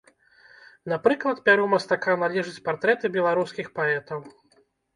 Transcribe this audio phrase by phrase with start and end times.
[0.93, 4.19] Напрыклад, пяру мастака належаць партрэты беларускіх паэтаў.